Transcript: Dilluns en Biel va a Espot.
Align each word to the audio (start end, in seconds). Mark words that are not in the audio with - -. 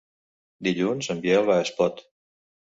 Dilluns 0.69 1.11
en 1.15 1.23
Biel 1.27 1.47
va 1.53 1.61
a 1.61 1.69
Espot. 1.69 2.05